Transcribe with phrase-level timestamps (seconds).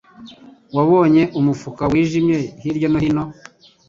[0.75, 3.23] Wabonye umufuka wijimye hirya no hino?